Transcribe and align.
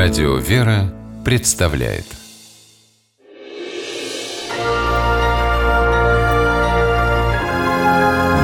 Радио 0.00 0.36
«Вера» 0.36 0.94
представляет 1.24 2.06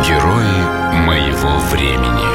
Герои 0.04 0.58
моего 1.06 1.58
времени 1.70 2.26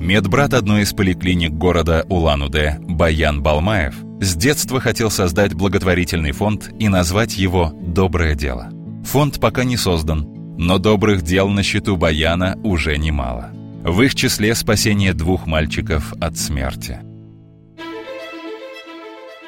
Медбрат 0.00 0.54
одной 0.54 0.82
из 0.82 0.92
поликлиник 0.92 1.50
города 1.50 2.06
Улан-Удэ 2.08 2.78
Баян 2.82 3.42
Балмаев 3.42 3.96
с 4.20 4.36
детства 4.36 4.78
хотел 4.80 5.10
создать 5.10 5.54
благотворительный 5.54 6.30
фонд 6.30 6.70
и 6.78 6.88
назвать 6.88 7.36
его 7.36 7.72
«Доброе 7.74 8.36
дело». 8.36 8.70
Фонд 9.04 9.40
пока 9.40 9.64
не 9.64 9.76
создан, 9.76 10.56
но 10.56 10.78
добрых 10.78 11.22
дел 11.22 11.48
на 11.48 11.64
счету 11.64 11.96
Баяна 11.96 12.56
уже 12.62 12.96
немало. 12.96 13.50
В 13.86 14.02
их 14.02 14.16
числе 14.16 14.52
спасение 14.56 15.14
двух 15.14 15.46
мальчиков 15.46 16.12
от 16.20 16.36
смерти. 16.36 16.98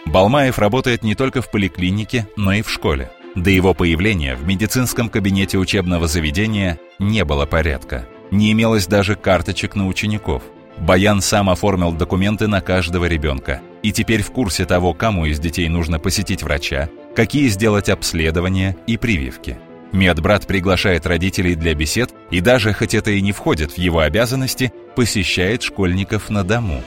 Балмаев 0.06 0.60
работает 0.60 1.02
не 1.02 1.16
только 1.16 1.42
в 1.42 1.50
поликлинике, 1.50 2.28
но 2.36 2.52
и 2.52 2.62
в 2.62 2.70
школе. 2.70 3.10
До 3.34 3.50
его 3.50 3.74
появления 3.74 4.36
в 4.36 4.46
медицинском 4.46 5.08
кабинете 5.08 5.58
учебного 5.58 6.06
заведения 6.06 6.78
не 7.00 7.24
было 7.24 7.46
порядка. 7.46 8.06
Не 8.30 8.52
имелось 8.52 8.86
даже 8.86 9.16
карточек 9.16 9.74
на 9.74 9.88
учеников. 9.88 10.44
Баян 10.78 11.20
сам 11.20 11.50
оформил 11.50 11.90
документы 11.90 12.46
на 12.46 12.60
каждого 12.60 13.06
ребенка 13.06 13.60
и 13.82 13.90
теперь 13.90 14.22
в 14.22 14.30
курсе 14.30 14.66
того, 14.66 14.94
кому 14.94 15.26
из 15.26 15.40
детей 15.40 15.68
нужно 15.68 15.98
посетить 15.98 16.44
врача, 16.44 16.88
какие 17.16 17.48
сделать 17.48 17.88
обследования 17.88 18.76
и 18.86 18.98
прививки– 18.98 19.58
Медбрат 19.92 20.46
приглашает 20.46 21.06
родителей 21.06 21.54
для 21.54 21.74
бесед 21.74 22.14
и 22.30 22.40
даже, 22.40 22.72
хоть 22.72 22.94
это 22.94 23.10
и 23.10 23.20
не 23.20 23.32
входит 23.32 23.72
в 23.72 23.78
его 23.78 24.00
обязанности, 24.00 24.72
посещает 24.94 25.62
школьников 25.62 26.30
на 26.30 26.44
дому. 26.44 26.82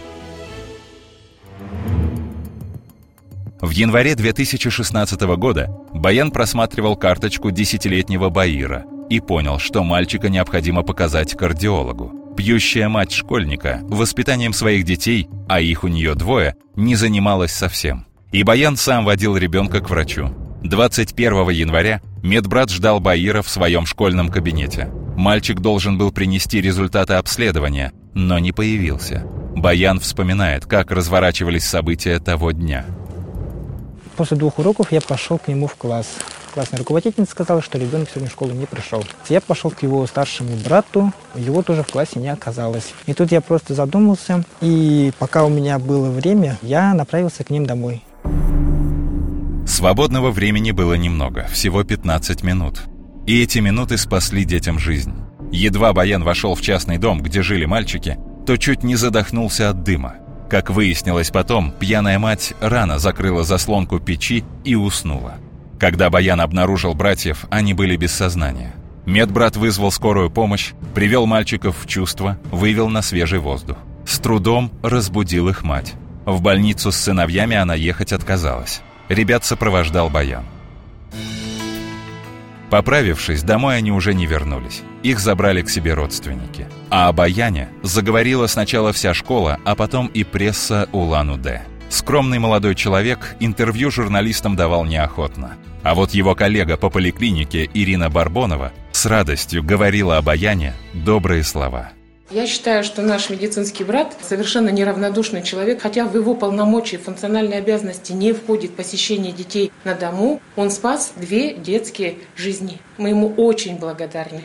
В 3.60 3.70
январе 3.70 4.16
2016 4.16 5.22
года 5.38 5.70
Баян 5.94 6.32
просматривал 6.32 6.96
карточку 6.96 7.52
десятилетнего 7.52 8.30
Баира 8.30 8.86
и 9.10 9.20
понял, 9.20 9.60
что 9.60 9.84
мальчика 9.84 10.30
необходимо 10.30 10.82
показать 10.82 11.38
кардиологу. 11.38 12.34
Пьющая 12.36 12.90
мать 12.90 13.12
школьника 13.12 13.82
воспитанием 13.84 14.54
своих 14.54 14.84
детей, 14.84 15.28
а 15.48 15.60
их 15.62 15.84
у 15.84 15.90
нее 15.90 16.16
двое, 16.16 16.56
не 16.76 16.96
занималась 16.96 17.52
совсем. 17.52 18.08
И 18.32 18.42
Баян 18.44 18.78
сам 18.78 19.06
водил 19.06 19.38
ребенка 19.38 19.80
к 19.80 19.90
врачу. 19.90 20.30
21 20.64 21.50
января 21.50 22.02
медбрат 22.24 22.70
ждал 22.70 23.00
Баира 23.00 23.42
в 23.42 23.50
своем 23.50 23.86
школьном 23.86 24.30
кабинете. 24.30 24.90
Мальчик 25.16 25.60
должен 25.60 25.98
был 25.98 26.12
принести 26.12 26.62
результаты 26.62 27.14
обследования, 27.14 27.94
но 28.14 28.40
не 28.40 28.52
появился. 28.52 29.26
Баян 29.56 30.00
вспоминает, 30.00 30.66
как 30.66 30.92
разворачивались 30.92 31.66
события 31.66 32.20
того 32.20 32.52
дня. 32.52 32.86
После 34.16 34.38
двух 34.38 34.60
уроков 34.60 34.92
я 34.92 35.02
пошел 35.02 35.38
к 35.38 35.48
нему 35.48 35.68
в 35.68 35.76
класс. 35.76 36.08
Классная 36.54 36.80
руководительница 36.80 37.32
сказала, 37.32 37.62
что 37.62 37.78
ребенок 37.78 38.10
сегодня 38.10 38.30
в 38.30 38.34
школу 38.34 38.52
не 38.52 38.66
пришел. 38.66 39.04
Я 39.30 39.40
пошел 39.40 39.72
к 39.72 39.84
его 39.84 40.06
старшему 40.06 40.58
брату, 40.58 41.14
его 41.34 41.62
тоже 41.64 41.84
в 41.84 41.88
классе 41.88 42.20
не 42.20 42.28
оказалось. 42.28 42.94
И 43.06 43.14
тут 43.14 43.32
я 43.32 43.40
просто 43.40 43.74
задумался, 43.74 44.44
и 44.60 45.14
пока 45.18 45.46
у 45.46 45.50
меня 45.50 45.80
было 45.80 46.10
время, 46.10 46.58
я 46.62 46.94
направился 46.94 47.46
к 47.46 47.50
ним 47.50 47.66
домой. 47.66 48.04
Свободного 49.82 50.30
времени 50.30 50.70
было 50.70 50.94
немного, 50.94 51.48
всего 51.52 51.84
15 51.84 52.44
минут. 52.44 52.84
И 53.26 53.42
эти 53.42 53.58
минуты 53.58 53.98
спасли 53.98 54.46
детям 54.46 54.78
жизнь. 54.78 55.12
Едва 55.52 55.92
Баян 55.92 56.24
вошел 56.24 56.54
в 56.54 56.62
частный 56.62 57.00
дом, 57.00 57.20
где 57.20 57.42
жили 57.42 57.66
мальчики, 57.66 58.20
то 58.46 58.58
чуть 58.58 58.84
не 58.84 58.96
задохнулся 58.96 59.72
от 59.72 59.82
дыма. 59.82 60.18
Как 60.52 60.70
выяснилось 60.70 61.32
потом, 61.32 61.72
пьяная 61.72 62.20
мать 62.20 62.54
рано 62.62 63.00
закрыла 63.00 63.44
заслонку 63.44 64.00
печи 64.00 64.44
и 64.64 64.76
уснула. 64.76 65.38
Когда 65.80 66.12
Баян 66.12 66.42
обнаружил 66.42 66.94
братьев, 66.94 67.48
они 67.50 67.74
были 67.74 67.98
без 67.98 68.12
сознания. 68.12 68.76
Медбрат 69.08 69.58
вызвал 69.58 69.92
скорую 69.92 70.30
помощь, 70.30 70.74
привел 70.94 71.26
мальчиков 71.26 71.76
в 71.82 71.88
чувство, 71.88 72.38
вывел 72.52 72.88
на 72.88 73.02
свежий 73.02 73.40
воздух. 73.40 73.80
С 74.06 74.20
трудом 74.20 74.72
разбудил 74.84 75.50
их 75.50 75.64
мать. 75.64 75.94
В 76.28 76.40
больницу 76.40 76.92
с 76.92 76.98
сыновьями 76.98 77.56
она 77.56 77.74
ехать 77.74 78.14
отказалась. 78.14 78.84
Ребят 79.12 79.44
сопровождал 79.44 80.10
Баян. 80.10 80.46
Поправившись, 82.70 83.44
домой 83.44 83.76
они 83.76 83.92
уже 83.92 84.14
не 84.14 84.26
вернулись. 84.26 84.84
Их 85.04 85.20
забрали 85.20 85.62
к 85.62 85.70
себе 85.70 85.96
родственники. 85.96 86.66
А 86.90 87.10
о 87.10 87.12
Баяне 87.12 87.68
заговорила 87.84 88.48
сначала 88.48 88.94
вся 88.94 89.14
школа, 89.14 89.60
а 89.66 89.76
потом 89.76 90.08
и 90.08 90.24
пресса 90.24 90.88
Улан-Удэ. 90.94 91.64
Скромный 91.90 92.40
молодой 92.40 92.74
человек 92.74 93.36
интервью 93.42 93.92
журналистам 93.92 94.56
давал 94.56 94.86
неохотно. 94.86 95.58
А 95.84 95.94
вот 95.94 96.12
его 96.12 96.34
коллега 96.34 96.78
по 96.78 96.90
поликлинике 96.90 97.70
Ирина 97.74 98.10
Барбонова 98.10 98.72
с 98.94 99.06
радостью 99.06 99.62
говорила 99.62 100.16
о 100.16 100.22
Баяне 100.22 100.74
добрые 100.94 101.44
слова– 101.44 101.92
я 102.32 102.48
считаю, 102.48 102.84
что 102.84 103.02
наш 103.02 103.30
медицинский 103.30 103.84
брат 103.84 104.16
совершенно 104.22 104.70
неравнодушный 104.70 105.44
человек, 105.44 105.82
хотя 105.82 106.06
в 106.06 106.16
его 106.16 106.34
полномочия 106.34 106.96
и 106.96 107.00
функциональные 107.00 107.60
обязанности 107.60 108.14
не 108.14 108.34
входит 108.34 108.76
посещение 108.76 109.32
детей 109.32 109.72
на 109.84 109.94
дому. 109.94 110.42
Он 110.56 110.72
спас 110.72 111.14
две 111.16 111.54
детские 111.54 112.20
жизни. 112.36 112.80
Мы 112.98 113.10
ему 113.10 113.34
очень 113.36 113.78
благодарны. 113.78 114.44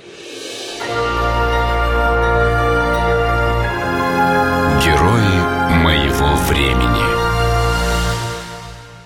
Герои 4.84 5.82
моего 5.82 6.34
времени. 6.48 7.06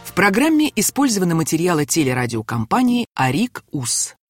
В 0.04 0.14
программе 0.14 0.70
использованы 0.74 1.34
материалы 1.34 1.86
телерадиокомпании 1.86 3.06
«Арик 3.14 3.62
УС». 3.70 4.14